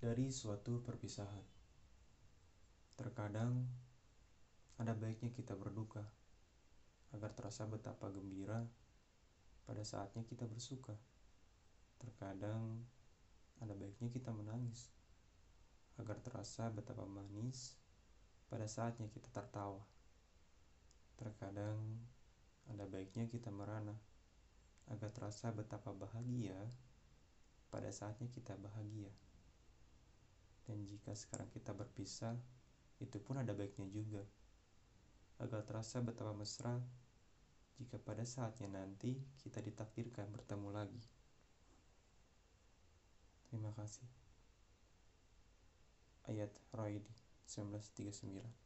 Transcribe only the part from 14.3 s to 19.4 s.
menangis agar terasa betapa manis pada saatnya kita